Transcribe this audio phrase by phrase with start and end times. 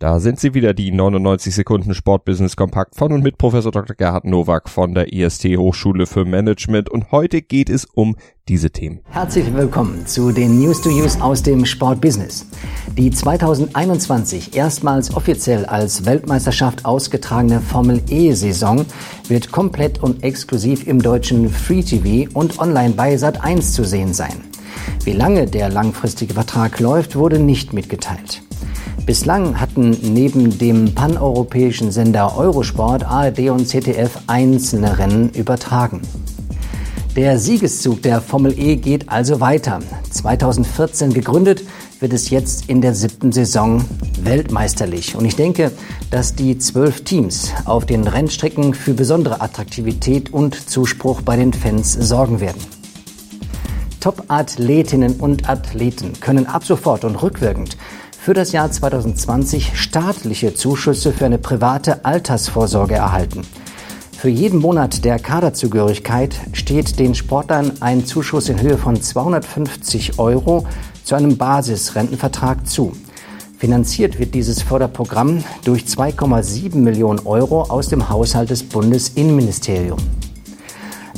[0.00, 3.96] Da sind sie wieder, die 99 Sekunden Sportbusiness Kompakt von und mit Professor Dr.
[3.96, 8.14] Gerhard Nowak von der IST Hochschule für Management und heute geht es um
[8.46, 9.00] diese Themen.
[9.10, 12.46] Herzlich willkommen zu den News to Use aus dem Sportbusiness.
[12.96, 18.86] Die 2021 erstmals offiziell als Weltmeisterschaft ausgetragene Formel E-Saison
[19.26, 24.44] wird komplett und exklusiv im deutschen Free TV und online bei Sat1 zu sehen sein.
[25.02, 28.42] Wie lange der langfristige Vertrag läuft, wurde nicht mitgeteilt.
[29.06, 36.02] Bislang hatten neben dem paneuropäischen Sender Eurosport ARD und ZDF einzelne Rennen übertragen.
[37.16, 39.80] Der Siegeszug der Formel E geht also weiter.
[40.10, 41.64] 2014 gegründet,
[42.00, 43.84] wird es jetzt in der siebten Saison
[44.22, 45.16] weltmeisterlich.
[45.16, 45.72] Und ich denke,
[46.10, 51.92] dass die zwölf Teams auf den Rennstrecken für besondere Attraktivität und Zuspruch bei den Fans
[51.92, 52.62] sorgen werden.
[54.00, 57.76] Top-Athletinnen und Athleten können ab sofort und rückwirkend
[58.28, 63.40] für das Jahr 2020 staatliche Zuschüsse für eine private Altersvorsorge erhalten.
[64.18, 70.66] Für jeden Monat der Kaderzugehörigkeit steht den Sportlern ein Zuschuss in Höhe von 250 Euro
[71.04, 72.92] zu einem Basisrentenvertrag zu.
[73.56, 80.02] Finanziert wird dieses Förderprogramm durch 2,7 Millionen Euro aus dem Haushalt des Bundesinnenministeriums.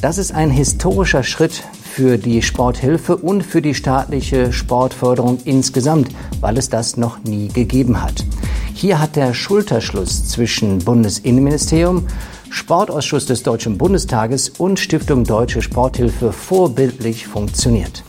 [0.00, 6.08] Das ist ein historischer Schritt für die Sporthilfe und für die staatliche Sportförderung insgesamt,
[6.40, 8.24] weil es das noch nie gegeben hat.
[8.72, 12.06] Hier hat der Schulterschluss zwischen Bundesinnenministerium,
[12.48, 18.04] Sportausschuss des Deutschen Bundestages und Stiftung Deutsche Sporthilfe vorbildlich funktioniert.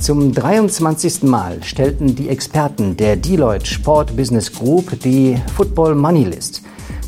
[0.00, 1.24] Zum 23.
[1.24, 6.62] Mal stellten die Experten der Deloitte Sport Business Group die Football Money List,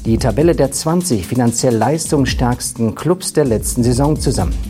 [0.05, 4.70] die Tabelle der 20 finanziell leistungsstärksten Clubs der letzten Saison zusammen.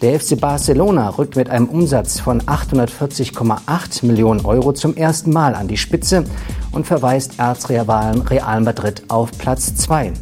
[0.00, 5.66] Der FC Barcelona rückt mit einem Umsatz von 840,8 Millionen Euro zum ersten Mal an
[5.66, 6.24] die Spitze
[6.70, 10.12] und verweist Erzrivalen Real Madrid auf Platz 2.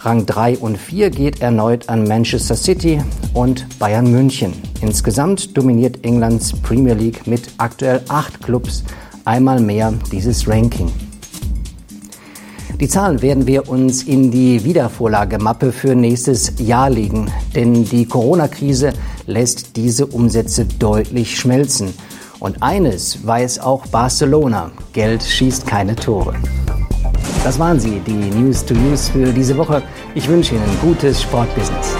[0.00, 3.02] Rang 3 und 4 geht erneut an Manchester City
[3.34, 4.54] und Bayern München.
[4.80, 8.84] Insgesamt dominiert Englands Premier League mit aktuell acht Clubs
[9.26, 10.90] einmal mehr dieses Ranking.
[12.80, 18.94] Die Zahlen werden wir uns in die Wiedervorlagemappe für nächstes Jahr legen, denn die Corona-Krise
[19.26, 21.92] lässt diese Umsätze deutlich schmelzen.
[22.38, 26.34] Und eines weiß auch Barcelona, Geld schießt keine Tore.
[27.44, 29.82] Das waren sie, die News to News für diese Woche.
[30.14, 31.94] Ich wünsche Ihnen gutes Sportbusiness.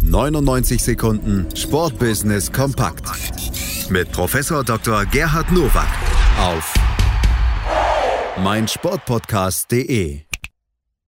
[0.00, 3.04] 99 Sekunden Sportbusiness kompakt
[3.90, 5.04] mit Professor Dr.
[5.04, 5.88] Gerhard Nowak
[6.38, 6.81] auf
[8.38, 10.31] meinsportpodcast.de